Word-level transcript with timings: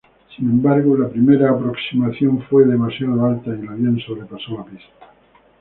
Sin 0.35 0.49
embargo, 0.49 0.97
la 0.97 1.09
primera 1.09 1.51
aproximación 1.51 2.43
era 2.51 2.65
demasiado 2.69 3.23
alta 3.23 3.51
y 3.51 3.61
el 3.61 3.69
avión 3.69 3.99
sobrepasó 3.99 4.57
la 4.57 4.65
pista. 4.65 4.91